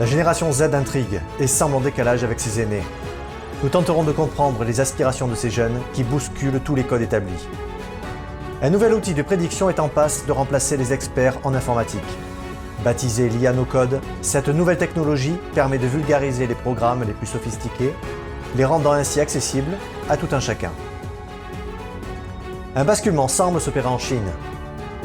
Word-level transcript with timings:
La 0.00 0.06
génération 0.06 0.50
Z 0.50 0.62
intrigue 0.74 1.20
et 1.38 1.46
semble 1.46 1.76
en 1.76 1.80
décalage 1.80 2.24
avec 2.24 2.40
ses 2.40 2.60
aînés. 2.60 2.82
Nous 3.62 3.68
tenterons 3.68 4.02
de 4.02 4.10
comprendre 4.10 4.64
les 4.64 4.80
aspirations 4.80 5.28
de 5.28 5.36
ces 5.36 5.50
jeunes 5.50 5.78
qui 5.92 6.02
bousculent 6.02 6.58
tous 6.58 6.74
les 6.74 6.82
codes 6.82 7.02
établis. 7.02 7.46
Un 8.60 8.70
nouvel 8.70 8.92
outil 8.92 9.14
de 9.14 9.22
prédiction 9.22 9.70
est 9.70 9.78
en 9.78 9.88
passe 9.88 10.26
de 10.26 10.32
remplacer 10.32 10.76
les 10.76 10.92
experts 10.92 11.38
en 11.44 11.54
informatique. 11.54 12.02
Baptisé 12.82 13.28
l'IA 13.28 13.52
no 13.52 13.64
code, 13.64 14.00
cette 14.20 14.48
nouvelle 14.48 14.78
technologie 14.78 15.36
permet 15.54 15.78
de 15.78 15.86
vulgariser 15.86 16.48
les 16.48 16.56
programmes 16.56 17.04
les 17.04 17.12
plus 17.12 17.28
sophistiqués, 17.28 17.94
les 18.56 18.64
rendant 18.64 18.92
ainsi 18.92 19.20
accessibles 19.20 19.76
à 20.10 20.16
tout 20.16 20.28
un 20.32 20.40
chacun. 20.40 20.72
Un 22.74 22.84
basculement 22.84 23.28
semble 23.28 23.60
s'opérer 23.60 23.86
en 23.86 23.98
Chine. 23.98 24.32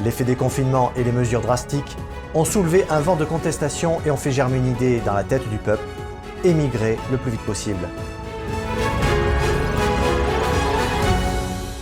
L'effet 0.03 0.23
des 0.23 0.35
confinements 0.35 0.91
et 0.95 1.03
les 1.03 1.11
mesures 1.11 1.41
drastiques 1.41 1.95
ont 2.35 2.45
soulevé 2.45 2.85
un 2.89 2.99
vent 2.99 3.15
de 3.15 3.25
contestation 3.25 3.99
et 4.05 4.11
ont 4.11 4.17
fait 4.17 4.31
germer 4.31 4.57
une 4.57 4.67
idée 4.67 4.99
dans 5.01 5.13
la 5.13 5.23
tête 5.23 5.47
du 5.49 5.57
peuple, 5.57 5.83
émigrer 6.43 6.97
le 7.11 7.17
plus 7.17 7.31
vite 7.31 7.41
possible. 7.41 7.87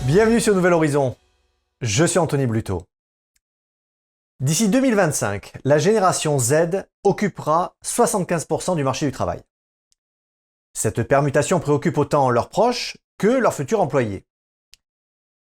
Bienvenue 0.05 0.40
sur 0.40 0.55
Nouvel 0.55 0.73
Horizon. 0.73 1.16
Je 1.81 2.05
suis 2.05 2.18
Anthony 2.18 2.48
Bluto. 2.48 2.84
D'ici 4.40 4.70
2025, 4.70 5.54
la 5.66 5.80
génération 5.80 6.40
Z 6.40 6.85
occupera 7.04 7.76
75% 7.84 8.76
du 8.76 8.84
marché 8.84 9.05
du 9.05 9.12
travail. 9.12 9.41
Cette 10.73 11.04
permutation 11.04 11.59
préoccupe 11.59 11.98
autant 11.98 12.29
leurs 12.29 12.49
proches 12.49 12.98
que 13.18 13.27
leurs 13.27 13.54
futurs 13.54 13.82
employés. 13.82 14.26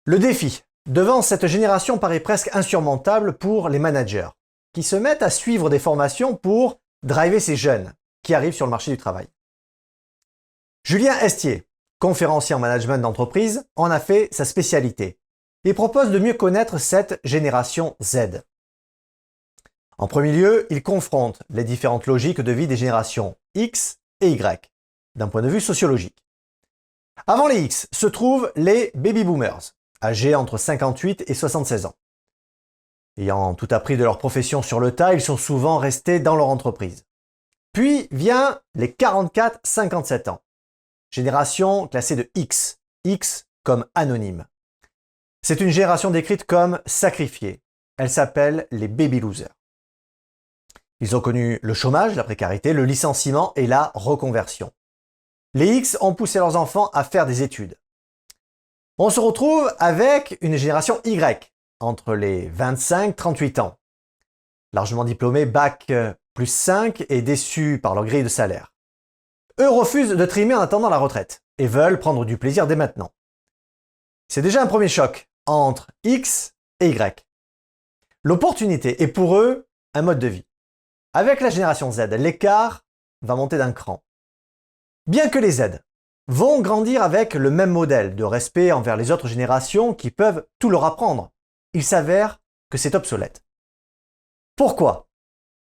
Le 0.04 0.18
défi 0.18 0.62
devant 0.86 1.22
cette 1.22 1.46
génération 1.46 1.98
paraît 1.98 2.20
presque 2.20 2.50
insurmontable 2.52 3.38
pour 3.38 3.70
les 3.70 3.78
managers 3.78 4.28
qui 4.74 4.82
se 4.82 4.96
mettent 4.96 5.22
à 5.22 5.30
suivre 5.30 5.70
des 5.70 5.78
formations 5.78 6.36
pour 6.36 6.80
driver 7.02 7.40
ces 7.40 7.56
jeunes 7.56 7.94
qui 8.22 8.34
arrivent 8.34 8.52
sur 8.52 8.66
le 8.66 8.70
marché 8.70 8.90
du 8.90 8.98
travail. 8.98 9.28
Julien 10.82 11.16
Estier, 11.20 11.66
conférencier 11.98 12.54
en 12.54 12.58
management 12.58 12.98
d'entreprise, 12.98 13.66
en 13.76 13.90
a 13.90 14.00
fait 14.00 14.28
sa 14.32 14.44
spécialité 14.44 15.18
et 15.64 15.72
propose 15.72 16.10
de 16.10 16.18
mieux 16.18 16.34
connaître 16.34 16.78
cette 16.78 17.20
génération 17.24 17.96
Z. 18.02 18.42
En 19.96 20.08
premier 20.08 20.32
lieu, 20.32 20.66
il 20.70 20.82
confronte 20.82 21.40
les 21.48 21.64
différentes 21.64 22.06
logiques 22.06 22.40
de 22.40 22.52
vie 22.52 22.66
des 22.66 22.76
générations 22.76 23.36
X 23.54 23.98
et 24.20 24.30
Y, 24.30 24.70
d'un 25.14 25.28
point 25.28 25.40
de 25.40 25.48
vue 25.48 25.60
sociologique. 25.60 26.24
Avant 27.26 27.46
les 27.46 27.62
X 27.62 27.86
se 27.92 28.08
trouvent 28.08 28.52
les 28.56 28.90
baby 28.94 29.22
boomers, 29.22 29.72
âgés 30.02 30.34
entre 30.34 30.58
58 30.58 31.24
et 31.28 31.34
76 31.34 31.86
ans. 31.86 31.94
Ayant 33.16 33.54
tout 33.54 33.68
appris 33.70 33.96
de 33.96 34.04
leur 34.04 34.18
profession 34.18 34.62
sur 34.62 34.80
le 34.80 34.94
tas, 34.94 35.14
ils 35.14 35.20
sont 35.20 35.36
souvent 35.36 35.78
restés 35.78 36.18
dans 36.18 36.34
leur 36.34 36.48
entreprise. 36.48 37.04
Puis 37.72 38.08
vient 38.10 38.60
les 38.74 38.88
44-57 38.88 40.30
ans. 40.30 40.40
Génération 41.10 41.86
classée 41.86 42.16
de 42.16 42.30
X. 42.34 42.80
X 43.04 43.46
comme 43.62 43.86
anonyme. 43.94 44.46
C'est 45.42 45.60
une 45.60 45.70
génération 45.70 46.10
décrite 46.10 46.44
comme 46.44 46.80
sacrifiée. 46.86 47.62
Elle 47.98 48.10
s'appelle 48.10 48.66
les 48.70 48.88
baby 48.88 49.20
losers. 49.20 49.54
Ils 51.00 51.14
ont 51.14 51.20
connu 51.20 51.60
le 51.62 51.74
chômage, 51.74 52.16
la 52.16 52.24
précarité, 52.24 52.72
le 52.72 52.84
licenciement 52.84 53.52
et 53.54 53.66
la 53.66 53.92
reconversion. 53.94 54.72
Les 55.52 55.76
X 55.76 55.96
ont 56.00 56.14
poussé 56.14 56.38
leurs 56.38 56.56
enfants 56.56 56.88
à 56.94 57.04
faire 57.04 57.26
des 57.26 57.42
études. 57.42 57.78
On 58.98 59.10
se 59.10 59.20
retrouve 59.20 59.72
avec 59.78 60.38
une 60.40 60.56
génération 60.56 61.00
Y, 61.04 61.52
entre 61.84 62.14
les 62.14 62.50
25-38 62.50 63.60
ans. 63.60 63.76
Largement 64.72 65.04
diplômés, 65.04 65.46
bac 65.46 65.86
euh, 65.90 66.12
plus 66.34 66.46
5 66.46 67.04
et 67.08 67.22
déçus 67.22 67.78
par 67.80 67.94
leur 67.94 68.04
grille 68.04 68.24
de 68.24 68.28
salaire. 68.28 68.72
Eux 69.60 69.68
refusent 69.68 70.10
de 70.10 70.26
trimer 70.26 70.54
en 70.54 70.60
attendant 70.60 70.88
la 70.88 70.98
retraite 70.98 71.42
et 71.58 71.66
veulent 71.66 72.00
prendre 72.00 72.24
du 72.24 72.38
plaisir 72.38 72.66
dès 72.66 72.76
maintenant. 72.76 73.12
C'est 74.28 74.42
déjà 74.42 74.62
un 74.62 74.66
premier 74.66 74.88
choc 74.88 75.28
entre 75.46 75.88
X 76.02 76.54
et 76.80 76.88
Y. 76.88 77.24
L'opportunité 78.24 79.02
est 79.02 79.08
pour 79.08 79.36
eux 79.36 79.68
un 79.94 80.02
mode 80.02 80.18
de 80.18 80.26
vie. 80.26 80.46
Avec 81.12 81.40
la 81.40 81.50
génération 81.50 81.92
Z, 81.92 82.08
l'écart 82.18 82.84
va 83.22 83.36
monter 83.36 83.58
d'un 83.58 83.72
cran. 83.72 84.02
Bien 85.06 85.28
que 85.28 85.38
les 85.38 85.52
Z 85.52 85.82
vont 86.26 86.62
grandir 86.62 87.02
avec 87.02 87.34
le 87.34 87.50
même 87.50 87.70
modèle 87.70 88.16
de 88.16 88.24
respect 88.24 88.72
envers 88.72 88.96
les 88.96 89.10
autres 89.10 89.28
générations 89.28 89.94
qui 89.94 90.10
peuvent 90.10 90.46
tout 90.58 90.70
leur 90.70 90.84
apprendre, 90.84 91.30
il 91.74 91.84
s'avère 91.84 92.40
que 92.70 92.78
c'est 92.78 92.94
obsolète. 92.94 93.44
Pourquoi? 94.56 95.08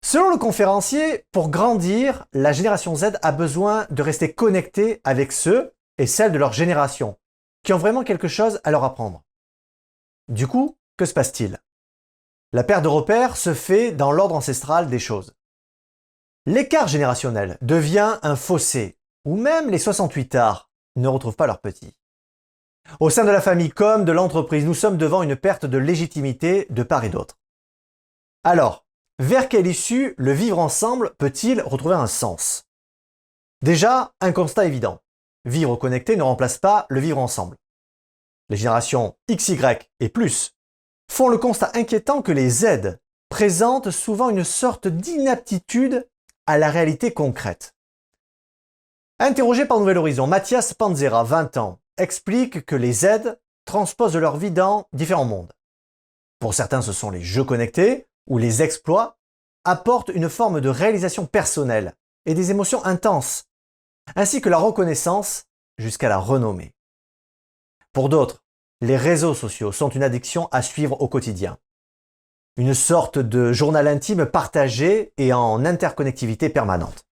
Selon 0.06 0.30
le 0.30 0.38
conférencier, 0.38 1.25
pour 1.31 1.50
grandir, 1.50 2.25
la 2.31 2.53
génération 2.53 2.96
Z 2.96 3.18
a 3.22 3.31
besoin 3.31 3.88
de 3.90 4.03
rester 4.03 4.34
connectée 4.34 5.02
avec 5.03 5.31
ceux 5.31 5.74
et 5.97 6.07
celles 6.07 6.31
de 6.31 6.38
leur 6.38 6.53
génération, 6.53 7.18
qui 7.63 7.74
ont 7.74 7.78
vraiment 7.78 8.03
quelque 8.03 8.28
chose 8.28 8.62
à 8.63 8.72
leur 8.72 8.84
apprendre. 8.84 9.24
Du 10.30 10.47
coup, 10.47 10.78
que 10.97 11.06
se 11.06 11.13
passe-t-il? 11.13 11.59
La 12.53 12.63
paire 12.63 12.81
de 12.81 12.88
repères 12.88 13.36
se 13.36 13.53
fait 13.53 13.91
dans 13.91 14.12
l'ordre 14.12 14.36
ancestral 14.36 14.88
des 14.90 15.00
choses. 15.00 15.36
L'écart 16.46 16.88
générationnel 16.88 17.57
devient 17.62 18.19
un 18.22 18.36
fossé, 18.36 18.97
où 19.25 19.36
même 19.36 19.69
les 19.69 19.80
68 19.80 20.36
arts 20.36 20.69
ne 20.96 21.07
retrouvent 21.07 21.36
pas 21.36 21.47
leurs 21.47 21.59
petits. 21.59 21.97
Au 23.00 23.09
sein 23.09 23.25
de 23.25 23.30
la 23.30 23.42
famille 23.42 23.70
comme 23.70 24.06
de 24.06 24.12
l'entreprise, 24.12 24.66
nous 24.66 24.74
sommes 24.74 24.98
devant 24.98 25.24
une 25.24 25.36
perte 25.36 25.66
de 25.66 25.78
légitimité 25.78 26.68
de 26.70 26.84
part 26.84 27.03
et 27.03 27.09
d'autre. 27.09 27.38
Alors, 28.44 28.86
vers 29.20 29.50
quelle 29.50 29.68
issue 29.68 30.14
le 30.18 30.31
vivre 30.31 30.59
ensemble 30.59 31.14
peut-il 31.18 31.62
retrouver 31.62 31.96
un 31.96 32.08
sens? 32.08 32.66
Déjà, 33.62 34.14
un 34.22 34.31
constat 34.31 34.66
évident. 34.66 35.02
Vivre 35.46 35.75
connecté 35.75 36.16
ne 36.16 36.24
remplace 36.24 36.58
pas 36.58 36.86
le 36.90 37.00
vivre 37.00 37.18
ensemble. 37.18 37.58
Les 38.50 38.58
générations 38.58 39.16
XY 39.30 39.58
et 40.00 40.09
plus 40.09 40.54
font 41.12 41.30
le 41.30 41.38
constat 41.38 41.72
inquiétant 41.74 42.22
que 42.22 42.31
les 42.31 42.50
Z 42.50 43.00
présentent 43.30 43.92
souvent 43.92 44.30
une 44.30 44.44
sorte 44.44 44.88
d'inaptitude 44.88 46.08
à 46.46 46.58
la 46.58 46.69
réalité 46.69 47.14
concrète. 47.14 47.75
Interrogé 49.19 49.66
par 49.66 49.80
Nouvel 49.80 49.98
Horizon, 49.98 50.28
Mathias 50.28 50.74
Panzera, 50.74 51.24
20 51.24 51.58
ans, 51.58 51.80
explique 51.97 52.66
que 52.66 52.75
les 52.75 52.94
Z 52.94 53.38
transposent 53.66 54.16
leur 54.16 54.38
vie 54.38 54.52
dans 54.52 54.88
différents 54.94 55.25
mondes. 55.25 55.53
Pour 56.40 56.53
certains, 56.53 56.81
ce 56.81 56.94
sont 56.94 57.09
les 57.09 57.22
jeux 57.22 57.44
connectés, 57.44 58.08
où 58.28 58.38
les 58.38 58.62
exploits 58.62 59.18
apportent 59.63 60.12
une 60.13 60.30
forme 60.30 60.62
de 60.62 60.69
réalisation 60.69 61.25
personnelle 61.25 61.94
et 62.25 62.34
des 62.34 62.52
émotions 62.52 62.84
intenses, 62.86 63.46
ainsi 64.16 64.41
que 64.41 64.50
la 64.50 64.57
reconnaissance 64.57 65.46
jusqu'à 65.78 66.09
la 66.09 66.18
renommée. 66.18 66.74
Pour 67.94 68.09
d'autres, 68.09 68.44
les 68.81 68.97
réseaux 68.97 69.34
sociaux 69.34 69.72
sont 69.72 69.90
une 69.90 70.03
addiction 70.03 70.47
à 70.52 70.62
suivre 70.62 71.02
au 71.02 71.07
quotidien. 71.07 71.57
Une 72.57 72.74
sorte 72.74 73.19
de 73.19 73.52
journal 73.53 73.88
intime 73.88 74.25
partagé 74.25 75.13
et 75.18 75.34
en 75.34 75.66
interconnectivité 75.66 76.50
permanente. 76.50 77.06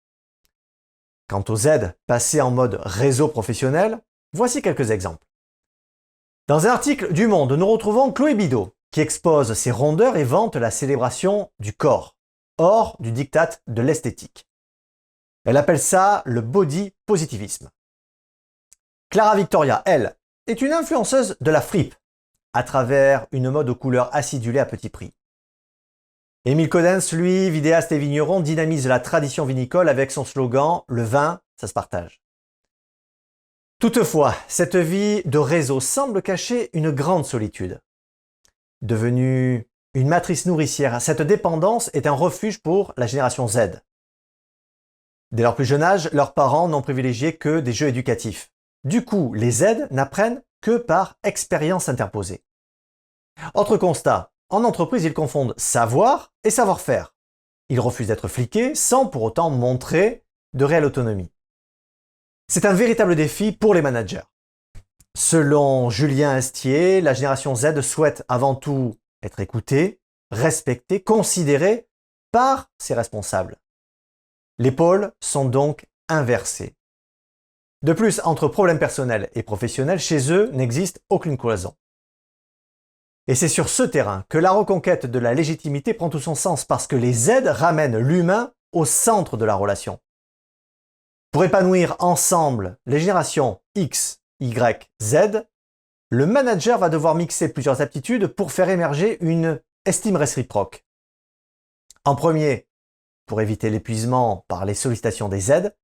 Quant 1.28 1.44
aux 1.48 1.56
Z 1.56 1.94
passés 2.06 2.40
en 2.40 2.50
mode 2.50 2.80
réseau 2.82 3.28
professionnel, 3.28 4.00
Voici 4.34 4.62
quelques 4.62 4.90
exemples. 4.90 5.24
Dans 6.48 6.66
un 6.66 6.70
article 6.70 7.12
du 7.12 7.28
Monde, 7.28 7.52
nous 7.52 7.68
retrouvons 7.68 8.12
Chloé 8.12 8.34
Bidot, 8.34 8.74
qui 8.90 9.00
expose 9.00 9.54
ses 9.54 9.70
rondeurs 9.70 10.16
et 10.16 10.24
vante 10.24 10.56
la 10.56 10.72
célébration 10.72 11.52
du 11.60 11.72
corps, 11.72 12.16
hors 12.58 12.96
du 12.98 13.12
diktat 13.12 13.50
de 13.68 13.80
l'esthétique. 13.80 14.48
Elle 15.44 15.56
appelle 15.56 15.78
ça 15.78 16.22
le 16.26 16.40
body 16.40 16.92
positivisme. 17.06 17.70
Clara 19.08 19.36
Victoria, 19.36 19.82
elle, 19.86 20.16
est 20.48 20.62
une 20.62 20.72
influenceuse 20.72 21.36
de 21.40 21.50
la 21.52 21.60
fripe, 21.60 21.94
à 22.54 22.64
travers 22.64 23.28
une 23.30 23.50
mode 23.50 23.68
aux 23.68 23.76
couleurs 23.76 24.12
acidulées 24.12 24.58
à 24.58 24.66
petit 24.66 24.88
prix. 24.88 25.14
Émile 26.44 26.68
Codens, 26.68 27.12
lui, 27.12 27.50
vidéaste 27.50 27.92
et 27.92 27.98
vigneron, 27.98 28.40
dynamise 28.40 28.88
la 28.88 28.98
tradition 28.98 29.44
vinicole 29.44 29.88
avec 29.88 30.10
son 30.10 30.24
slogan 30.24 30.82
Le 30.88 31.04
vin, 31.04 31.40
ça 31.56 31.68
se 31.68 31.72
partage. 31.72 32.23
Toutefois, 33.84 34.34
cette 34.48 34.76
vie 34.76 35.20
de 35.26 35.36
réseau 35.36 35.78
semble 35.78 36.22
cacher 36.22 36.70
une 36.72 36.90
grande 36.90 37.26
solitude. 37.26 37.82
Devenue 38.80 39.68
une 39.92 40.08
matrice 40.08 40.46
nourricière, 40.46 41.02
cette 41.02 41.20
dépendance 41.20 41.90
est 41.92 42.06
un 42.06 42.12
refuge 42.12 42.62
pour 42.62 42.94
la 42.96 43.06
génération 43.06 43.46
Z. 43.46 43.82
Dès 45.32 45.42
leur 45.42 45.54
plus 45.54 45.66
jeune 45.66 45.82
âge, 45.82 46.08
leurs 46.14 46.32
parents 46.32 46.66
n'ont 46.66 46.80
privilégié 46.80 47.36
que 47.36 47.60
des 47.60 47.74
jeux 47.74 47.88
éducatifs. 47.88 48.50
Du 48.84 49.04
coup, 49.04 49.34
les 49.34 49.50
Z 49.50 49.88
n'apprennent 49.90 50.40
que 50.62 50.78
par 50.78 51.18
expérience 51.22 51.90
interposée. 51.90 52.42
Autre 53.52 53.76
constat, 53.76 54.32
en 54.48 54.64
entreprise, 54.64 55.04
ils 55.04 55.12
confondent 55.12 55.52
savoir 55.58 56.32
et 56.42 56.48
savoir-faire. 56.48 57.14
Ils 57.68 57.80
refusent 57.80 58.08
d'être 58.08 58.28
fliqués 58.28 58.74
sans 58.74 59.04
pour 59.04 59.24
autant 59.24 59.50
montrer 59.50 60.24
de 60.54 60.64
réelle 60.64 60.86
autonomie. 60.86 61.33
C'est 62.46 62.66
un 62.66 62.74
véritable 62.74 63.16
défi 63.16 63.52
pour 63.52 63.74
les 63.74 63.82
managers. 63.82 64.22
Selon 65.16 65.90
Julien 65.90 66.30
Astier, 66.30 67.00
la 67.00 67.14
génération 67.14 67.54
Z 67.54 67.80
souhaite 67.80 68.24
avant 68.28 68.54
tout 68.54 68.96
être 69.22 69.40
écoutée, 69.40 70.00
respectée, 70.30 71.02
considérée 71.02 71.88
par 72.32 72.70
ses 72.78 72.94
responsables. 72.94 73.56
Les 74.58 74.72
pôles 74.72 75.12
sont 75.20 75.46
donc 75.46 75.86
inversés. 76.08 76.74
De 77.82 77.92
plus, 77.92 78.20
entre 78.24 78.48
problèmes 78.48 78.78
personnels 78.78 79.30
et 79.34 79.42
professionnels, 79.42 79.98
chez 80.00 80.32
eux 80.32 80.50
n'existe 80.52 81.02
aucune 81.08 81.38
cloison. 81.38 81.74
Et 83.26 83.34
c'est 83.34 83.48
sur 83.48 83.70
ce 83.70 83.82
terrain 83.82 84.24
que 84.28 84.38
la 84.38 84.50
reconquête 84.50 85.06
de 85.06 85.18
la 85.18 85.32
légitimité 85.32 85.94
prend 85.94 86.10
tout 86.10 86.20
son 86.20 86.34
sens 86.34 86.64
parce 86.64 86.86
que 86.86 86.96
les 86.96 87.12
Z 87.12 87.46
ramènent 87.46 87.98
l'humain 87.98 88.52
au 88.72 88.84
centre 88.84 89.36
de 89.36 89.44
la 89.46 89.54
relation. 89.54 89.98
Pour 91.34 91.42
épanouir 91.42 91.96
ensemble 91.98 92.78
les 92.86 93.00
générations 93.00 93.60
X, 93.74 94.20
Y, 94.38 94.88
Z, 95.02 95.48
le 96.08 96.26
manager 96.26 96.78
va 96.78 96.88
devoir 96.88 97.16
mixer 97.16 97.52
plusieurs 97.52 97.80
aptitudes 97.80 98.28
pour 98.28 98.52
faire 98.52 98.68
émerger 98.68 99.18
une 99.20 99.60
estime 99.84 100.14
réciproque. 100.14 100.86
En 102.04 102.14
premier, 102.14 102.68
pour 103.26 103.40
éviter 103.40 103.68
l'épuisement 103.68 104.44
par 104.46 104.64
les 104.64 104.74
sollicitations 104.74 105.28
des 105.28 105.40
Z, 105.40 105.74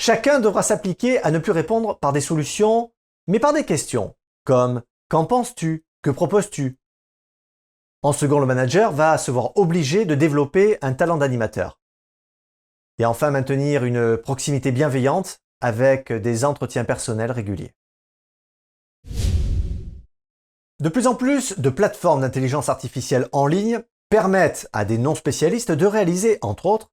chacun 0.00 0.40
devra 0.40 0.62
s'appliquer 0.62 1.22
à 1.22 1.30
ne 1.30 1.38
plus 1.38 1.52
répondre 1.52 1.98
par 1.98 2.14
des 2.14 2.22
solutions, 2.22 2.90
mais 3.26 3.40
par 3.40 3.52
des 3.52 3.66
questions, 3.66 4.16
comme 4.44 4.80
Qu'en 5.10 5.26
penses-tu? 5.26 5.84
Que 6.00 6.08
proposes-tu? 6.08 6.78
En 8.00 8.14
second, 8.14 8.40
le 8.40 8.46
manager 8.46 8.90
va 8.90 9.18
se 9.18 9.30
voir 9.30 9.54
obligé 9.58 10.06
de 10.06 10.14
développer 10.14 10.78
un 10.80 10.94
talent 10.94 11.18
d'animateur. 11.18 11.78
Et 12.98 13.04
enfin, 13.04 13.30
maintenir 13.30 13.84
une 13.84 14.16
proximité 14.16 14.72
bienveillante 14.72 15.40
avec 15.60 16.12
des 16.12 16.44
entretiens 16.44 16.84
personnels 16.84 17.32
réguliers. 17.32 17.74
De 20.80 20.88
plus 20.88 21.06
en 21.06 21.14
plus 21.14 21.58
de 21.58 21.70
plateformes 21.70 22.20
d'intelligence 22.20 22.68
artificielle 22.68 23.28
en 23.32 23.46
ligne 23.46 23.80
permettent 24.10 24.68
à 24.72 24.84
des 24.84 24.98
non-spécialistes 24.98 25.72
de 25.72 25.86
réaliser, 25.86 26.38
entre 26.42 26.66
autres, 26.66 26.92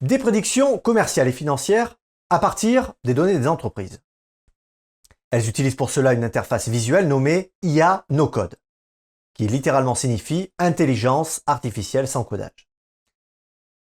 des 0.00 0.18
prédictions 0.18 0.78
commerciales 0.78 1.28
et 1.28 1.32
financières 1.32 1.96
à 2.30 2.38
partir 2.38 2.94
des 3.04 3.14
données 3.14 3.38
des 3.38 3.48
entreprises. 3.48 4.00
Elles 5.30 5.48
utilisent 5.48 5.76
pour 5.76 5.90
cela 5.90 6.12
une 6.12 6.24
interface 6.24 6.68
visuelle 6.68 7.08
nommée 7.08 7.52
IA 7.62 8.04
No 8.10 8.28
Code, 8.28 8.56
qui 9.34 9.48
littéralement 9.48 9.94
signifie 9.94 10.52
intelligence 10.58 11.40
artificielle 11.46 12.08
sans 12.08 12.24
codage. 12.24 12.68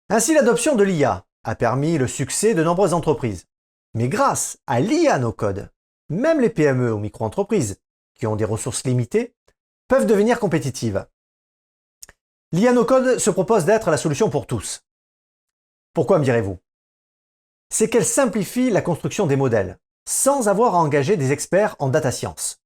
Ainsi, 0.08 0.34
l'adoption 0.34 0.74
de 0.74 0.84
l'IA 0.84 1.26
a 1.44 1.54
permis 1.54 1.98
le 1.98 2.08
succès 2.08 2.54
de 2.54 2.64
nombreuses 2.64 2.94
entreprises. 2.94 3.46
Mais 3.94 4.08
grâce 4.08 4.58
à 4.66 4.80
l'IA 4.80 5.20
Code, 5.36 5.70
même 6.08 6.40
les 6.40 6.50
PME 6.50 6.92
ou 6.92 6.98
micro-entreprises 6.98 7.80
qui 8.14 8.26
ont 8.26 8.36
des 8.36 8.44
ressources 8.44 8.84
limitées 8.84 9.34
peuvent 9.88 10.06
devenir 10.06 10.40
compétitives. 10.40 11.06
L'IA 12.52 12.72
No 12.72 12.84
Code 12.84 13.18
se 13.18 13.30
propose 13.30 13.64
d'être 13.64 13.90
la 13.90 13.96
solution 13.96 14.30
pour 14.30 14.46
tous. 14.46 14.82
Pourquoi 15.92 16.18
me 16.18 16.24
direz-vous? 16.24 16.58
C'est 17.70 17.88
qu'elle 17.88 18.04
simplifie 18.04 18.70
la 18.70 18.82
construction 18.82 19.26
des 19.26 19.36
modèles, 19.36 19.78
sans 20.08 20.48
avoir 20.48 20.74
à 20.74 20.78
engager 20.78 21.16
des 21.16 21.32
experts 21.32 21.76
en 21.78 21.88
data 21.88 22.12
science. 22.12 22.60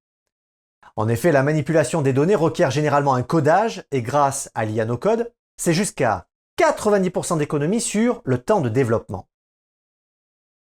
En 0.96 1.08
effet, 1.08 1.32
la 1.32 1.42
manipulation 1.42 2.02
des 2.02 2.12
données 2.12 2.34
requiert 2.34 2.70
généralement 2.70 3.14
un 3.14 3.22
codage 3.22 3.84
et 3.90 4.02
grâce 4.02 4.50
à 4.54 4.64
l'IA 4.64 4.84
No 4.84 4.98
Code, 4.98 5.32
c'est 5.56 5.72
jusqu'à 5.72 6.27
90% 6.58 7.38
d'économie 7.38 7.80
sur 7.80 8.20
le 8.24 8.38
temps 8.38 8.60
de 8.60 8.68
développement. 8.68 9.28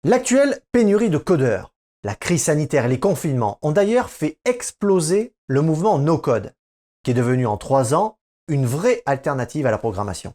L'actuelle 0.05 0.61
pénurie 0.71 1.11
de 1.11 1.19
codeurs 1.19 1.73
la 2.07 2.15
crise 2.15 2.45
sanitaire 2.45 2.85
et 2.85 2.89
les 2.89 3.01
confinements 3.01 3.59
ont 3.63 3.73
d'ailleurs 3.73 4.11
fait 4.11 4.39
exploser 4.45 5.35
le 5.49 5.61
mouvement 5.61 5.99
no-code, 5.99 6.55
qui 7.03 7.11
est 7.11 7.15
devenu 7.15 7.49
en 7.49 7.57
trois 7.57 7.95
ans 7.95 8.21
une 8.47 8.65
vraie 8.65 9.03
alternative 9.07 9.67
à 9.67 9.73
la 9.73 9.79
programmation. 9.79 10.33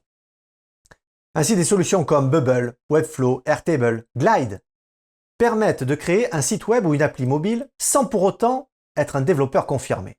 Ainsi, 1.33 1.55
des 1.55 1.63
solutions 1.63 2.03
comme 2.03 2.29
Bubble, 2.29 2.75
Webflow, 2.89 3.41
Airtable, 3.45 4.05
Glide 4.17 4.61
permettent 5.37 5.85
de 5.85 5.95
créer 5.95 6.35
un 6.35 6.41
site 6.41 6.67
web 6.67 6.85
ou 6.85 6.93
une 6.93 7.01
appli 7.01 7.25
mobile 7.25 7.69
sans 7.77 8.05
pour 8.05 8.23
autant 8.23 8.69
être 8.97 9.15
un 9.15 9.21
développeur 9.21 9.65
confirmé. 9.65 10.17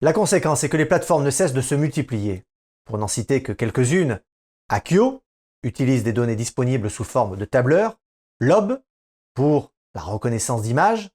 La 0.00 0.12
conséquence 0.12 0.62
est 0.62 0.68
que 0.68 0.76
les 0.76 0.86
plateformes 0.86 1.24
ne 1.24 1.30
cessent 1.30 1.54
de 1.54 1.60
se 1.60 1.74
multiplier. 1.74 2.44
Pour 2.84 2.98
n'en 2.98 3.08
citer 3.08 3.42
que 3.42 3.52
quelques-unes, 3.52 4.20
Akio 4.68 5.22
utilise 5.62 6.04
des 6.04 6.12
données 6.12 6.36
disponibles 6.36 6.90
sous 6.90 7.04
forme 7.04 7.36
de 7.36 7.44
tableurs, 7.44 7.98
Lob 8.40 8.82
pour 9.34 9.72
la 9.94 10.02
reconnaissance 10.02 10.62
d'image, 10.62 11.10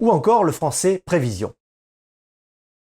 ou 0.00 0.10
encore 0.10 0.44
le 0.44 0.52
français 0.52 1.02
prévision. 1.04 1.54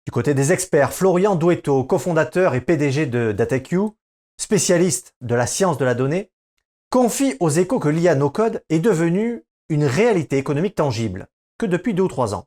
Du 0.07 0.13
côté 0.13 0.33
des 0.33 0.53
experts, 0.53 0.93
Florian 0.93 1.37
Duetto, 1.37 1.85
cofondateur 1.85 2.55
et 2.55 2.61
PDG 2.61 3.07
de 3.07 3.33
DataQ, 3.33 3.91
spécialiste 4.39 5.15
de 5.21 5.35
la 5.35 5.47
science 5.47 5.77
de 5.77 5.85
la 5.85 5.95
donnée, 5.95 6.31
confie 6.91 7.37
aux 7.41 7.51
échos 7.51 7.79
que 7.79 7.89
l'IA 7.89 8.15
no-code 8.15 8.65
est 8.71 8.79
devenue 8.79 9.45
une 9.69 9.85
réalité 9.85 10.39
économique 10.39 10.77
tangible, 10.77 11.29
que 11.59 11.67
depuis 11.67 11.93
deux 11.93 12.05
ou 12.05 12.09
trois 12.09 12.35
ans. 12.35 12.47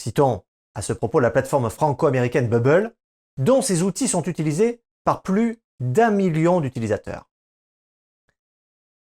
Citons 0.00 0.42
à 0.74 0.82
ce 0.82 0.92
propos 0.92 1.20
la 1.20 1.30
plateforme 1.30 1.70
franco-américaine 1.70 2.48
Bubble, 2.48 2.94
dont 3.36 3.62
ces 3.62 3.82
outils 3.82 4.08
sont 4.08 4.22
utilisés 4.22 4.82
par 5.04 5.22
plus 5.22 5.58
d'un 5.80 6.10
million 6.10 6.60
d'utilisateurs. 6.60 7.28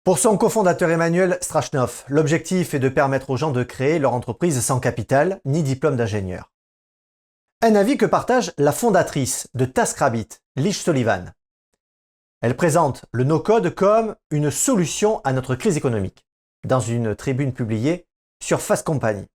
Pour 0.04 0.20
son 0.20 0.38
cofondateur 0.38 0.90
Emmanuel 0.90 1.38
Strachnov, 1.42 2.06
l'objectif 2.08 2.74
est 2.74 2.80
de 2.80 2.88
permettre 2.88 3.30
aux 3.30 3.38
gens 3.38 3.52
de 3.52 3.64
créer 3.64 4.00
leur 4.00 4.14
entreprise 4.14 4.62
sans 4.62 4.80
capital 4.80 5.42
ni 5.44 5.64
diplôme 5.64 5.98
d'ingénieur. 5.98 6.52
Un 7.62 7.76
avis 7.76 7.98
que 7.98 8.06
partage 8.06 8.54
la 8.58 8.72
fondatrice 8.72 9.50
de 9.54 9.66
TaskRabbit, 9.66 10.30
Lish 10.56 10.80
Sullivan. 10.80 11.34
Elle 12.42 12.56
présente 12.56 13.04
le 13.12 13.24
no-code 13.24 13.74
comme 13.74 14.16
une 14.30 14.52
solution 14.52 15.20
à 15.24 15.34
notre 15.34 15.56
crise 15.56 15.76
économique, 15.76 16.26
dans 16.66 16.80
une 16.80 17.16
tribune 17.16 17.52
publiée 17.52 18.08
sur 18.42 18.62
Fast 18.62 18.86
Company. 18.86 19.28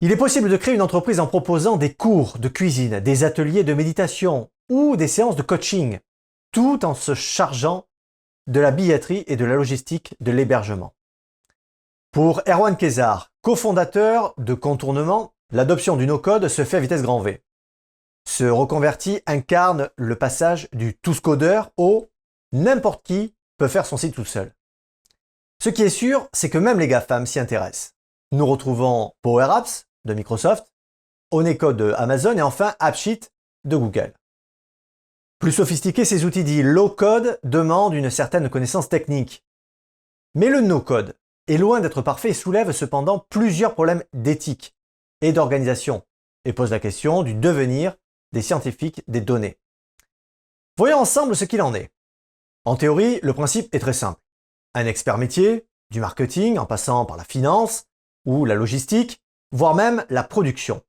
Il 0.00 0.12
est 0.12 0.16
possible 0.16 0.48
de 0.48 0.56
créer 0.56 0.74
une 0.74 0.82
entreprise 0.82 1.18
en 1.18 1.26
proposant 1.26 1.76
des 1.76 1.92
cours 1.92 2.38
de 2.38 2.46
cuisine, 2.46 3.00
des 3.00 3.24
ateliers 3.24 3.64
de 3.64 3.74
méditation 3.74 4.48
ou 4.70 4.96
des 4.96 5.08
séances 5.08 5.34
de 5.34 5.42
coaching, 5.42 5.98
tout 6.52 6.84
en 6.84 6.94
se 6.94 7.14
chargeant 7.14 7.84
de 8.46 8.60
la 8.60 8.70
billetterie 8.70 9.24
et 9.26 9.34
de 9.34 9.44
la 9.44 9.56
logistique 9.56 10.14
de 10.20 10.30
l'hébergement. 10.30 10.94
Pour 12.12 12.42
Erwan 12.46 12.76
Kézar, 12.76 13.32
cofondateur 13.42 14.34
de 14.38 14.54
Contournement, 14.54 15.34
l'adoption 15.50 15.96
du 15.96 16.06
no-code 16.06 16.46
se 16.46 16.64
fait 16.64 16.76
à 16.76 16.80
vitesse 16.80 17.02
grand 17.02 17.20
V. 17.20 17.42
Ce 18.24 18.44
reconverti 18.44 19.20
incarne 19.26 19.90
le 19.96 20.14
passage 20.14 20.68
du 20.72 20.94
tous 20.94 21.18
codeur 21.18 21.72
au 21.76 22.08
n'importe 22.52 23.04
qui 23.04 23.34
peut 23.56 23.68
faire 23.68 23.84
son 23.84 23.96
site 23.96 24.14
tout 24.14 24.24
seul. 24.24 24.54
Ce 25.60 25.70
qui 25.70 25.82
est 25.82 25.88
sûr, 25.88 26.28
c'est 26.32 26.50
que 26.50 26.58
même 26.58 26.78
les 26.78 26.86
GAFAM 26.86 27.26
s'y 27.26 27.40
intéressent. 27.40 27.94
Nous 28.30 28.46
retrouvons 28.46 29.12
Power 29.22 29.48
Apps 29.50 29.87
de 30.04 30.14
Microsoft, 30.14 30.72
Onecode 31.30 31.76
de 31.76 31.92
Amazon 31.96 32.36
et 32.36 32.42
enfin 32.42 32.74
AppSheet 32.78 33.20
de 33.64 33.76
Google. 33.76 34.14
Plus 35.38 35.52
sophistiqués, 35.52 36.04
ces 36.04 36.24
outils 36.24 36.44
dits 36.44 36.62
low-code 36.62 37.38
demandent 37.44 37.94
une 37.94 38.10
certaine 38.10 38.48
connaissance 38.48 38.88
technique. 38.88 39.44
Mais 40.34 40.48
le 40.48 40.60
no-code 40.60 41.16
est 41.46 41.58
loin 41.58 41.80
d'être 41.80 42.02
parfait 42.02 42.30
et 42.30 42.34
soulève 42.34 42.72
cependant 42.72 43.24
plusieurs 43.30 43.74
problèmes 43.74 44.02
d'éthique 44.12 44.74
et 45.20 45.32
d'organisation 45.32 46.02
et 46.44 46.52
pose 46.52 46.70
la 46.70 46.80
question 46.80 47.22
du 47.22 47.34
devenir 47.34 47.96
des 48.32 48.42
scientifiques 48.42 49.02
des 49.08 49.20
données. 49.20 49.58
Voyons 50.76 50.98
ensemble 50.98 51.36
ce 51.36 51.44
qu'il 51.44 51.62
en 51.62 51.74
est. 51.74 51.90
En 52.64 52.76
théorie, 52.76 53.20
le 53.22 53.32
principe 53.32 53.74
est 53.74 53.80
très 53.80 53.92
simple. 53.92 54.20
Un 54.74 54.86
expert 54.86 55.18
métier, 55.18 55.66
du 55.90 56.00
marketing 56.00 56.58
en 56.58 56.66
passant 56.66 57.04
par 57.04 57.16
la 57.16 57.24
finance 57.24 57.86
ou 58.26 58.44
la 58.44 58.54
logistique, 58.54 59.22
voire 59.52 59.74
même 59.74 60.04
la 60.10 60.22
production, 60.22 60.82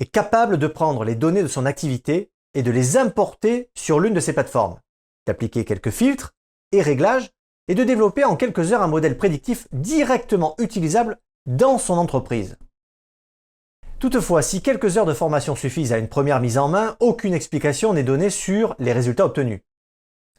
est 0.00 0.06
capable 0.06 0.58
de 0.58 0.66
prendre 0.66 1.04
les 1.04 1.14
données 1.14 1.42
de 1.42 1.48
son 1.48 1.66
activité 1.66 2.30
et 2.54 2.62
de 2.62 2.70
les 2.70 2.96
importer 2.96 3.70
sur 3.74 4.00
l'une 4.00 4.14
de 4.14 4.20
ces 4.20 4.32
plateformes, 4.32 4.78
d'appliquer 5.26 5.64
quelques 5.64 5.90
filtres 5.90 6.34
et 6.72 6.82
réglages 6.82 7.30
et 7.68 7.74
de 7.74 7.84
développer 7.84 8.24
en 8.24 8.36
quelques 8.36 8.72
heures 8.72 8.82
un 8.82 8.88
modèle 8.88 9.16
prédictif 9.16 9.68
directement 9.72 10.54
utilisable 10.58 11.18
dans 11.46 11.78
son 11.78 11.94
entreprise. 11.94 12.56
Toutefois, 13.98 14.42
si 14.42 14.62
quelques 14.62 14.98
heures 14.98 15.06
de 15.06 15.14
formation 15.14 15.54
suffisent 15.54 15.92
à 15.92 15.98
une 15.98 16.08
première 16.08 16.40
mise 16.40 16.58
en 16.58 16.68
main, 16.68 16.96
aucune 16.98 17.34
explication 17.34 17.92
n'est 17.92 18.02
donnée 18.02 18.30
sur 18.30 18.74
les 18.80 18.92
résultats 18.92 19.26
obtenus. 19.26 19.60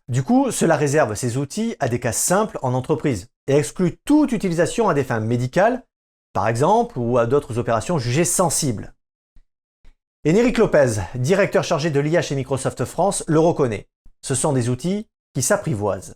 Du 0.10 0.22
coup, 0.22 0.52
cela 0.52 0.76
réserve 0.76 1.16
ces 1.16 1.38
outils 1.38 1.78
à 1.80 1.88
des 1.88 2.02
cas 2.02 2.12
simples 2.12 2.60
en 2.62 2.74
entreprise 2.74 3.30
et 3.48 3.56
exclut 3.56 3.98
toute 4.04 4.34
utilisation 4.34 4.90
à 4.90 4.94
des 4.94 5.06
fins 5.06 5.22
médicales, 5.22 5.86
par 6.34 6.48
exemple, 6.48 6.98
ou 7.00 7.18
à 7.18 7.26
d'autres 7.26 7.58
opérations 7.58 7.98
jugées 7.98 8.26
sensibles. 8.26 8.94
Enric 10.28 10.58
Lopez, 10.58 11.02
directeur 11.16 11.64
chargé 11.64 11.92
de 11.92 12.00
l'IA 12.00 12.22
chez 12.22 12.36
Microsoft 12.36 12.86
France, 12.86 13.24
le 13.28 13.40
reconnaît. 13.40 13.88
Ce 14.22 14.36
sont 14.36 14.54
des 14.54 14.70
outils 14.70 15.08
qui 15.34 15.42
s'apprivoisent. 15.42 16.16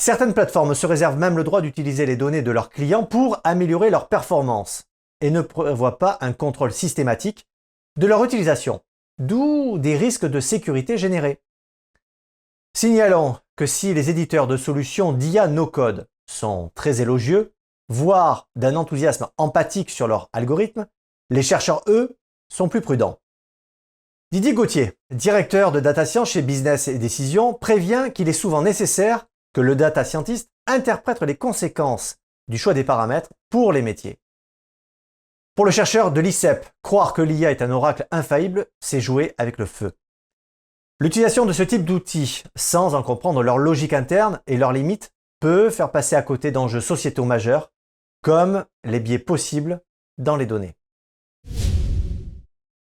Certaines 0.00 0.34
plateformes 0.34 0.74
se 0.74 0.86
réservent 0.86 1.18
même 1.18 1.36
le 1.36 1.44
droit 1.44 1.60
d'utiliser 1.60 2.06
les 2.06 2.16
données 2.16 2.42
de 2.42 2.50
leurs 2.50 2.70
clients 2.70 3.04
pour 3.04 3.40
améliorer 3.44 3.90
leur 3.90 4.08
performance 4.08 4.84
et 5.20 5.30
ne 5.30 5.40
prévoient 5.40 5.98
pas 5.98 6.18
un 6.20 6.32
contrôle 6.32 6.72
systématique 6.72 7.46
de 7.98 8.06
leur 8.06 8.24
utilisation, 8.24 8.80
d'où 9.18 9.78
des 9.78 9.96
risques 9.96 10.26
de 10.26 10.40
sécurité 10.40 10.98
générés. 10.98 11.40
Signalons 12.74 13.36
que 13.56 13.62
que 13.62 13.66
si 13.66 13.94
les 13.94 14.10
éditeurs 14.10 14.48
de 14.48 14.56
solutions 14.56 15.12
d'IA 15.12 15.46
no-code 15.46 16.08
sont 16.26 16.72
très 16.74 17.00
élogieux, 17.00 17.54
voire 17.88 18.48
d'un 18.56 18.76
enthousiasme 18.76 19.28
empathique 19.36 19.90
sur 19.90 20.08
leur 20.08 20.28
algorithme, 20.32 20.86
les 21.30 21.42
chercheurs, 21.42 21.82
eux, 21.86 22.16
sont 22.48 22.68
plus 22.68 22.80
prudents. 22.80 23.18
Didier 24.32 24.54
Gauthier, 24.54 24.92
directeur 25.10 25.72
de 25.72 25.80
data 25.80 26.06
science 26.06 26.30
chez 26.30 26.42
Business 26.42 26.88
et 26.88 26.98
Décision, 26.98 27.54
prévient 27.54 28.10
qu'il 28.14 28.28
est 28.28 28.32
souvent 28.32 28.62
nécessaire 28.62 29.26
que 29.52 29.60
le 29.60 29.76
data 29.76 30.04
scientist 30.04 30.50
interprète 30.66 31.20
les 31.22 31.36
conséquences 31.36 32.16
du 32.48 32.58
choix 32.58 32.74
des 32.74 32.84
paramètres 32.84 33.30
pour 33.50 33.72
les 33.72 33.82
métiers. 33.82 34.18
Pour 35.54 35.66
le 35.66 35.70
chercheur 35.70 36.12
de 36.12 36.20
l'ICEP, 36.20 36.66
croire 36.82 37.12
que 37.12 37.20
l'IA 37.20 37.50
est 37.50 37.60
un 37.60 37.70
oracle 37.70 38.06
infaillible, 38.10 38.66
c'est 38.80 39.00
jouer 39.00 39.34
avec 39.36 39.58
le 39.58 39.66
feu. 39.66 39.92
L'utilisation 40.98 41.44
de 41.44 41.52
ce 41.52 41.62
type 41.62 41.84
d'outils, 41.84 42.44
sans 42.54 42.94
en 42.94 43.02
comprendre 43.02 43.42
leur 43.42 43.58
logique 43.58 43.92
interne 43.92 44.40
et 44.46 44.56
leurs 44.56 44.72
limites, 44.72 45.10
peut 45.40 45.68
faire 45.68 45.90
passer 45.90 46.14
à 46.14 46.22
côté 46.22 46.52
d'enjeux 46.52 46.80
sociétaux 46.80 47.24
majeurs, 47.24 47.71
comme 48.22 48.64
les 48.84 49.00
biais 49.00 49.18
possibles 49.18 49.82
dans 50.16 50.36
les 50.36 50.46
données. 50.46 50.74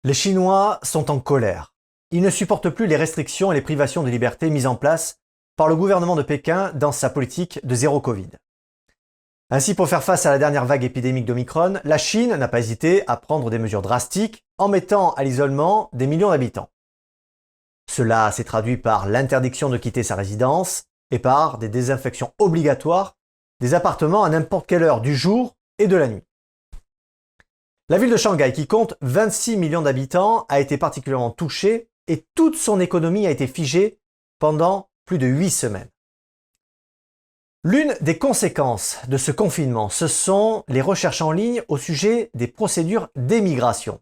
Les 0.05 0.15
Chinois 0.15 0.81
sont 0.83 1.11
en 1.11 1.21
colère. 1.21 1.73
Ils 2.11 2.23
ne 2.23 2.31
supportent 2.31 2.71
plus 2.71 2.87
les 2.87 2.97
restrictions 2.97 3.53
et 3.53 3.55
les 3.55 3.63
privations 3.63 4.03
de 4.03 4.11
liberté 4.11 4.51
mises 4.51 4.67
en 4.67 4.75
place 4.75 5.21
par 5.57 5.69
le 5.69 5.77
gouvernement 5.77 6.17
de 6.17 6.23
Pékin 6.23 6.73
dans 6.75 6.93
sa 6.93 7.09
politique 7.09 7.65
de 7.65 7.75
zéro 7.75 8.01
Covid. 8.01 8.31
Ainsi, 9.51 9.75
pour 9.75 9.89
faire 9.89 10.03
face 10.03 10.27
à 10.27 10.31
la 10.31 10.39
dernière 10.39 10.65
vague 10.65 10.83
épidémique 10.83 11.27
d'Omicron, 11.27 11.75
la 11.85 11.99
Chine 11.99 12.35
n'a 12.35 12.49
pas 12.49 12.59
hésité 12.59 13.05
à 13.07 13.17
prendre 13.17 13.51
des 13.51 13.59
mesures 13.59 13.83
drastiques 13.83 14.45
en 14.59 14.69
mettant 14.69 15.13
à 15.13 15.25
l'isolement 15.25 15.89
des 15.93 16.07
millions 16.07 16.31
d'habitants. 16.31 16.71
Cela 17.89 18.33
s'est 18.33 18.45
traduit 18.45 18.79
par 18.79 19.07
l'interdiction 19.07 19.69
de 19.69 19.77
quitter 19.77 20.03
sa 20.03 20.17
résidence 20.17 20.85
et 21.11 21.19
par 21.19 21.59
des 21.59 21.69
désinfections 21.69 22.33
obligatoires 22.39 23.15
des 23.63 23.75
appartements 23.75 24.25
à 24.25 24.29
n'importe 24.29 24.67
quelle 24.67 24.83
heure 24.83 25.01
du 25.01 25.15
jour 25.15 25.55
et 25.79 25.87
de 25.87 25.95
la 25.95 26.09
nuit. 26.09 26.25
La 27.89 27.97
ville 27.97 28.11
de 28.11 28.17
Shanghai, 28.17 28.53
qui 28.53 28.67
compte 28.67 28.95
26 29.03 29.57
millions 29.57 29.83
d'habitants, 29.83 30.47
a 30.49 30.59
été 30.59 30.77
particulièrement 30.79 31.31
touchée 31.31 31.89
et 32.09 32.27
toute 32.35 32.57
son 32.57 32.81
économie 32.81 33.25
a 33.25 33.31
été 33.31 33.47
figée 33.47 34.01
pendant 34.41 34.91
plus 35.05 35.19
de 35.19 35.29
8 35.29 35.51
semaines. 35.51 35.89
L'une 37.63 37.95
des 38.01 38.19
conséquences 38.19 38.99
de 39.07 39.17
ce 39.17 39.31
confinement, 39.31 39.89
ce 39.89 40.09
sont 40.09 40.65
les 40.67 40.81
recherches 40.81 41.23
en 41.23 41.31
ligne 41.31 41.63
au 41.69 41.79
sujet 41.79 42.31
des 42.35 42.49
procédures 42.49 43.11
d'émigration. 43.15 44.01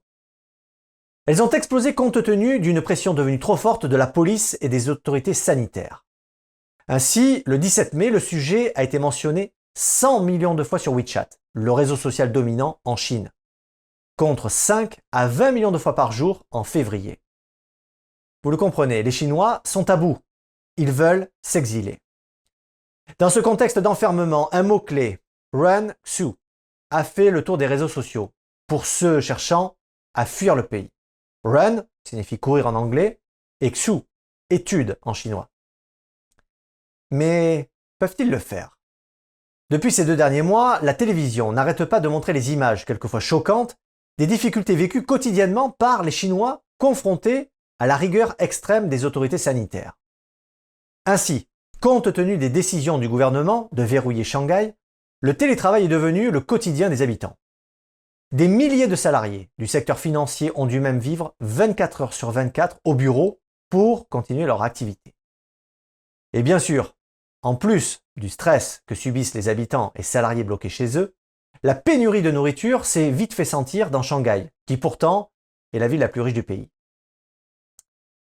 Elles 1.26 1.42
ont 1.42 1.50
explosé 1.50 1.94
compte 1.94 2.22
tenu 2.22 2.60
d'une 2.60 2.80
pression 2.80 3.12
devenue 3.12 3.38
trop 3.38 3.56
forte 3.56 3.84
de 3.84 3.96
la 3.96 4.06
police 4.06 4.56
et 4.62 4.70
des 4.70 4.88
autorités 4.88 5.34
sanitaires. 5.34 6.06
Ainsi, 6.92 7.44
le 7.47 7.56
17 7.56 7.94
mai, 7.94 8.11
le 8.11 8.18
sujet 8.18 8.73
a 8.75 8.82
été 8.82 8.99
mentionné 8.99 9.54
100 9.78 10.25
millions 10.25 10.56
de 10.56 10.64
fois 10.64 10.80
sur 10.80 10.92
WeChat, 10.92 11.28
le 11.52 11.70
réseau 11.70 11.97
social 11.97 12.32
dominant 12.32 12.80
en 12.85 12.97
Chine 12.97 13.30
contre 14.16 14.50
5 14.50 14.99
à 15.12 15.28
20 15.28 15.52
millions 15.52 15.70
de 15.70 15.78
fois 15.78 15.94
par 15.94 16.12
jour 16.12 16.44
en 16.50 16.62
février. 16.62 17.20
Vous 18.42 18.50
le 18.50 18.59
comprenez, 18.59 19.02
les 19.02 19.11
Chinois 19.12 19.62
sont 19.64 19.88
à 19.88 19.97
bout. 19.97 20.18
Ils 20.76 20.90
veulent 20.90 21.30
s'exiler. 21.40 21.97
Dans 23.18 23.30
ce 23.30 23.40
contexte 23.40 23.78
d'enfermement, 23.78 24.52
un 24.52 24.62
mot-clé, 24.62 25.20
Run 25.54 25.94
Xu, 26.04 26.26
a 26.90 27.02
fait 27.02 27.30
le 27.30 27.42
tour 27.44 27.56
des 27.56 27.66
réseaux 27.66 27.88
sociaux 27.88 28.30
pour 28.66 28.85
ceux 28.85 29.23
cherchant 29.23 29.76
à 30.12 30.26
fuir 30.26 30.54
le 30.54 30.66
pays. 30.66 30.90
Run 31.44 31.87
signifie 32.04 32.38
courir 32.38 32.66
en 32.66 32.75
anglais 32.75 33.23
et 33.62 33.70
Xu, 33.70 33.92
étude 34.50 34.99
en 35.00 35.14
chinois. 35.14 35.49
Mais 37.10 37.70
peuvent-ils 37.98 38.30
le 38.30 38.38
faire? 38.38 38.78
Depuis 39.70 39.92
ces 39.92 40.04
deux 40.04 40.16
derniers 40.16 40.42
mois, 40.42 40.80
la 40.82 40.94
télévision 40.94 41.52
n'arrête 41.52 41.84
pas 41.84 42.00
de 42.00 42.08
montrer 42.08 42.32
les 42.32 42.52
images, 42.52 42.84
quelquefois 42.84 43.20
choquantes, 43.20 43.76
des 44.18 44.26
difficultés 44.26 44.74
vécues 44.74 45.04
quotidiennement 45.04 45.70
par 45.70 46.02
les 46.02 46.10
Chinois 46.10 46.62
confrontés 46.78 47.50
à 47.78 47.86
la 47.86 47.96
rigueur 47.96 48.34
extrême 48.38 48.88
des 48.88 49.04
autorités 49.04 49.38
sanitaires. 49.38 49.96
Ainsi, 51.06 51.48
compte 51.80 52.12
tenu 52.12 52.36
des 52.36 52.50
décisions 52.50 52.98
du 52.98 53.08
gouvernement 53.08 53.68
de 53.72 53.82
verrouiller 53.82 54.24
Shanghai, 54.24 54.74
le 55.20 55.36
télétravail 55.36 55.84
est 55.84 55.88
devenu 55.88 56.30
le 56.30 56.40
quotidien 56.40 56.90
des 56.90 57.02
habitants. 57.02 57.36
Des 58.32 58.48
milliers 58.48 58.86
de 58.86 58.96
salariés 58.96 59.50
du 59.58 59.66
secteur 59.66 59.98
financier 59.98 60.52
ont 60.54 60.66
dû 60.66 60.80
même 60.80 60.98
vivre 60.98 61.34
24 61.40 62.02
heures 62.02 62.14
sur 62.14 62.30
24 62.30 62.78
au 62.84 62.94
bureau 62.94 63.40
pour 63.70 64.08
continuer 64.08 64.46
leur 64.46 64.62
activité. 64.62 65.14
Et 66.32 66.42
bien 66.42 66.58
sûr, 66.58 66.94
en 67.42 67.54
plus 67.54 68.02
du 68.16 68.28
stress 68.28 68.82
que 68.87 68.94
subissent 68.94 69.35
les 69.35 69.49
habitants 69.49 69.92
et 69.97 70.02
salariés 70.02 70.44
bloqués 70.44 70.68
chez 70.68 70.99
eux, 70.99 71.14
la 71.62 71.75
pénurie 71.75 72.23
de 72.23 72.30
nourriture 72.30 72.85
s'est 72.85 73.11
vite 73.11 73.35
fait 73.35 73.44
sentir 73.44 73.90
dans 73.90 74.02
Shanghai, 74.02 74.50
qui 74.66 74.76
pourtant 74.76 75.30
est 75.73 75.78
la 75.78 75.88
ville 75.88 76.00
la 76.00 76.09
plus 76.09 76.20
riche 76.20 76.35
du 76.35 76.42
pays. 76.42 76.70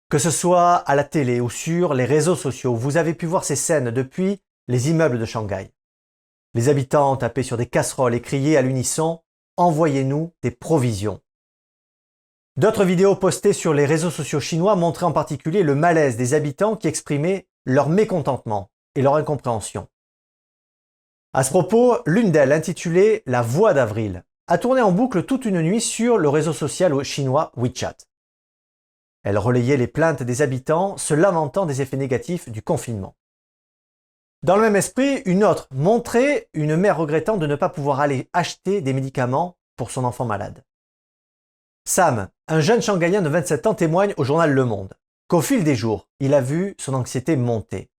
Que 0.08 0.18
ce 0.18 0.30
soit 0.30 0.76
à 0.76 0.94
la 0.94 1.04
télé 1.04 1.40
ou 1.40 1.50
sur 1.50 1.94
les 1.94 2.04
réseaux 2.04 2.36
sociaux, 2.36 2.74
vous 2.74 2.96
avez 2.96 3.14
pu 3.14 3.26
voir 3.26 3.44
ces 3.44 3.56
scènes 3.56 3.90
depuis 3.90 4.40
les 4.68 4.90
immeubles 4.90 5.18
de 5.18 5.24
Shanghai. 5.24 5.72
Les 6.54 6.68
habitants 6.68 7.16
tapaient 7.16 7.42
sur 7.42 7.56
des 7.56 7.66
casseroles 7.66 8.14
et 8.14 8.22
criaient 8.22 8.56
à 8.56 8.62
l'unisson 8.62 9.22
Envoyez-nous 9.58 10.34
des 10.42 10.50
provisions. 10.50 11.20
D'autres 12.56 12.84
vidéos 12.84 13.16
postées 13.16 13.54
sur 13.54 13.72
les 13.72 13.86
réseaux 13.86 14.10
sociaux 14.10 14.40
chinois 14.40 14.76
montraient 14.76 15.06
en 15.06 15.12
particulier 15.12 15.62
le 15.62 15.74
malaise 15.74 16.16
des 16.16 16.34
habitants 16.34 16.76
qui 16.76 16.88
exprimaient 16.88 17.48
leur 17.64 17.88
mécontentement 17.88 18.70
et 18.96 19.02
leur 19.02 19.14
incompréhension. 19.14 19.88
À 21.32 21.44
ce 21.44 21.50
propos, 21.50 21.98
l'une 22.06 22.32
d'elles, 22.32 22.52
intitulée 22.52 23.22
La 23.26 23.42
Voix 23.42 23.74
d'avril, 23.74 24.24
a 24.48 24.58
tourné 24.58 24.80
en 24.80 24.90
boucle 24.90 25.24
toute 25.24 25.44
une 25.44 25.60
nuit 25.60 25.80
sur 25.80 26.18
le 26.18 26.28
réseau 26.28 26.52
social 26.52 27.00
chinois 27.02 27.52
WeChat. 27.56 27.96
Elle 29.22 29.38
relayait 29.38 29.76
les 29.76 29.86
plaintes 29.86 30.22
des 30.22 30.42
habitants 30.42 30.96
se 30.96 31.14
lamentant 31.14 31.66
des 31.66 31.82
effets 31.82 31.96
négatifs 31.96 32.48
du 32.48 32.62
confinement. 32.62 33.16
Dans 34.42 34.56
le 34.56 34.62
même 34.62 34.76
esprit, 34.76 35.22
une 35.24 35.44
autre 35.44 35.68
montrait 35.72 36.48
une 36.54 36.76
mère 36.76 36.98
regrettant 36.98 37.36
de 37.36 37.46
ne 37.46 37.56
pas 37.56 37.68
pouvoir 37.68 38.00
aller 38.00 38.28
acheter 38.32 38.80
des 38.80 38.92
médicaments 38.92 39.56
pour 39.76 39.90
son 39.90 40.04
enfant 40.04 40.24
malade. 40.24 40.64
Sam, 41.84 42.28
un 42.48 42.60
jeune 42.60 42.82
Shanghaïen 42.82 43.22
de 43.22 43.28
27 43.28 43.66
ans, 43.66 43.74
témoigne 43.74 44.14
au 44.16 44.24
journal 44.24 44.52
Le 44.52 44.64
Monde 44.64 44.94
qu'au 45.28 45.40
fil 45.40 45.64
des 45.64 45.74
jours, 45.74 46.08
il 46.20 46.34
a 46.34 46.40
vu 46.40 46.74
son 46.78 46.94
anxiété 46.94 47.36
monter. 47.36 47.90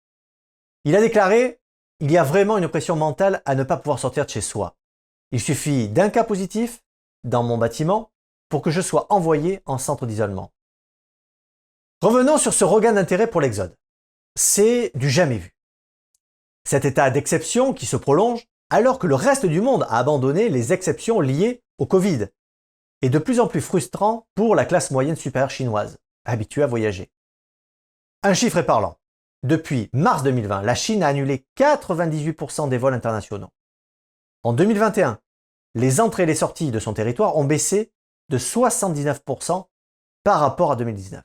Il 0.87 0.95
a 0.95 1.01
déclaré 1.01 1.59
il 1.99 2.09
y 2.09 2.17
a 2.17 2.23
vraiment 2.23 2.57
une 2.57 2.69
pression 2.69 2.95
mentale 2.95 3.41
à 3.43 3.55
ne 3.55 3.65
pas 3.65 3.75
pouvoir 3.75 3.99
sortir 3.99 4.25
de 4.25 4.29
chez 4.29 4.39
soi. 4.39 4.77
Il 5.31 5.41
suffit 5.41 5.89
d'un 5.89 6.09
cas 6.09 6.23
positif 6.23 6.81
dans 7.25 7.43
mon 7.43 7.57
bâtiment 7.57 8.09
pour 8.47 8.61
que 8.61 8.71
je 8.71 8.79
sois 8.79 9.05
envoyé 9.09 9.59
en 9.65 9.79
centre 9.79 10.05
d'isolement. 10.05 10.53
Revenons 12.01 12.37
sur 12.37 12.53
ce 12.53 12.63
regain 12.63 12.93
d'intérêt 12.93 13.27
pour 13.27 13.41
l'Exode. 13.41 13.75
C'est 14.35 14.93
du 14.95 15.09
jamais 15.09 15.39
vu. 15.39 15.53
Cet 16.63 16.85
état 16.85 17.11
d'exception 17.11 17.73
qui 17.73 17.85
se 17.85 17.97
prolonge 17.97 18.47
alors 18.69 18.97
que 18.97 19.07
le 19.07 19.15
reste 19.15 19.45
du 19.45 19.59
monde 19.59 19.83
a 19.89 19.97
abandonné 19.97 20.47
les 20.47 20.71
exceptions 20.71 21.19
liées 21.19 21.63
au 21.79 21.85
Covid 21.85 22.27
est 23.01 23.09
de 23.09 23.19
plus 23.19 23.41
en 23.41 23.47
plus 23.47 23.59
frustrant 23.59 24.25
pour 24.35 24.55
la 24.55 24.63
classe 24.63 24.91
moyenne 24.91 25.17
supérieure 25.17 25.49
chinoise, 25.49 25.97
habituée 26.23 26.63
à 26.63 26.67
voyager. 26.67 27.11
Un 28.23 28.33
chiffre 28.33 28.59
est 28.59 28.65
parlant. 28.65 28.97
Depuis 29.43 29.89
mars 29.93 30.23
2020, 30.23 30.63
la 30.63 30.75
Chine 30.75 31.03
a 31.03 31.07
annulé 31.07 31.45
98% 31.57 32.69
des 32.69 32.77
vols 32.77 32.93
internationaux. 32.93 33.49
En 34.43 34.53
2021, 34.53 35.19
les 35.75 36.01
entrées 36.01 36.23
et 36.23 36.27
les 36.27 36.35
sorties 36.35 36.71
de 36.71 36.79
son 36.79 36.93
territoire 36.93 37.37
ont 37.37 37.43
baissé 37.43 37.91
de 38.29 38.37
79% 38.37 39.67
par 40.23 40.39
rapport 40.39 40.71
à 40.71 40.75
2019. 40.75 41.23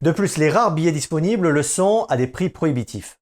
De 0.00 0.10
plus, 0.10 0.36
les 0.36 0.50
rares 0.50 0.74
billets 0.74 0.92
disponibles 0.92 1.50
le 1.50 1.62
sont 1.62 2.06
à 2.08 2.16
des 2.16 2.26
prix 2.26 2.48
prohibitifs. 2.48 3.20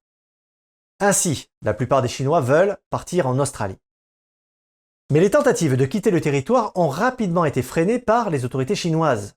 Ainsi, 0.99 1.49
la 1.61 1.73
plupart 1.73 2.01
des 2.01 2.07
Chinois 2.07 2.41
veulent 2.41 2.77
partir 2.89 3.27
en 3.27 3.37
Australie. 3.37 3.77
Mais 5.11 5.19
les 5.19 5.29
tentatives 5.29 5.75
de 5.75 5.85
quitter 5.85 6.09
le 6.09 6.21
territoire 6.21 6.71
ont 6.75 6.87
rapidement 6.87 7.43
été 7.45 7.61
freinées 7.61 7.99
par 7.99 8.29
les 8.29 8.45
autorités 8.45 8.75
chinoises. 8.75 9.35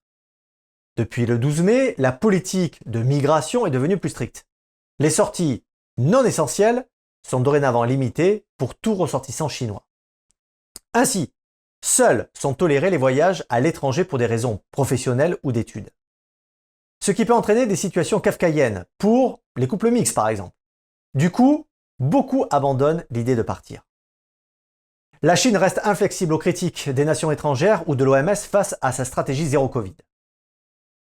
Depuis 0.96 1.26
le 1.26 1.38
12 1.38 1.62
mai, 1.62 1.94
la 1.98 2.12
politique 2.12 2.78
de 2.88 3.02
migration 3.02 3.66
est 3.66 3.70
devenue 3.70 3.98
plus 3.98 4.10
stricte. 4.10 4.46
Les 5.00 5.10
sorties 5.10 5.64
non 5.98 6.24
essentielles 6.24 6.86
sont 7.26 7.40
dorénavant 7.40 7.82
limitées 7.82 8.46
pour 8.58 8.76
tout 8.76 8.94
ressortissant 8.94 9.48
chinois. 9.48 9.86
Ainsi, 10.92 11.32
seuls 11.82 12.30
sont 12.32 12.54
tolérés 12.54 12.90
les 12.90 12.96
voyages 12.96 13.44
à 13.48 13.60
l'étranger 13.60 14.04
pour 14.04 14.18
des 14.18 14.26
raisons 14.26 14.60
professionnelles 14.70 15.36
ou 15.42 15.50
d'études. 15.50 15.90
Ce 17.00 17.10
qui 17.10 17.24
peut 17.24 17.34
entraîner 17.34 17.66
des 17.66 17.76
situations 17.76 18.20
kafkaïennes 18.20 18.86
pour 18.98 19.40
les 19.56 19.66
couples 19.66 19.90
mixtes 19.90 20.14
par 20.14 20.28
exemple. 20.28 20.56
Du 21.14 21.30
coup, 21.30 21.66
beaucoup 21.98 22.46
abandonnent 22.50 23.04
l'idée 23.10 23.36
de 23.36 23.42
partir. 23.42 23.84
La 25.22 25.36
Chine 25.36 25.56
reste 25.56 25.80
inflexible 25.84 26.34
aux 26.34 26.38
critiques 26.38 26.88
des 26.88 27.04
nations 27.04 27.32
étrangères 27.32 27.88
ou 27.88 27.96
de 27.96 28.04
l'OMS 28.04 28.36
face 28.36 28.76
à 28.80 28.92
sa 28.92 29.04
stratégie 29.04 29.46
zéro 29.46 29.68
Covid. 29.68 29.94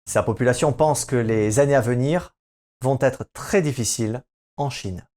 Sa 0.06 0.24
population 0.24 0.74
pense 0.74 1.06
que 1.06 1.16
les 1.16 1.60
années 1.60 1.76
à 1.76 1.82
venir 1.82 2.36
vont 2.82 2.98
être 3.02 3.26
très 3.34 3.62
difficiles 3.62 4.24
en 4.58 4.70
Chine. 4.70 5.08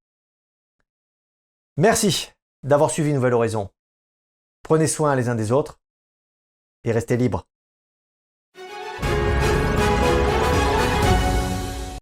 Merci 1.76 2.31
d'avoir 2.62 2.90
suivi 2.90 3.12
Nouvelle 3.12 3.35
Horizon. 3.35 3.71
Prenez 4.62 4.87
soin 4.87 5.14
les 5.14 5.28
uns 5.28 5.35
des 5.35 5.52
autres 5.52 5.81
et 6.85 6.93
restez 6.93 7.16
libres. 7.16 7.47